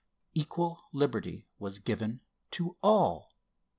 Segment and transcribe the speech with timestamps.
[0.33, 3.29] Equal liberty was given to all.